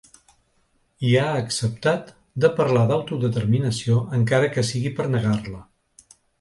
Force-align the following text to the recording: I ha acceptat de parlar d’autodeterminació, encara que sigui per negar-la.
I 1.09 1.11
ha 1.19 1.25
acceptat 1.41 2.09
de 2.45 2.51
parlar 2.61 2.87
d’autodeterminació, 2.93 4.01
encara 4.21 4.51
que 4.57 4.67
sigui 4.73 4.97
per 5.01 5.09
negar-la. 5.19 5.65